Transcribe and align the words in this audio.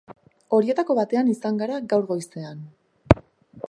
Horietako 0.57 0.95
batean 1.01 1.29
izan 1.35 1.61
gara 1.63 1.79
gaur 1.93 2.09
goizean. 2.13 2.69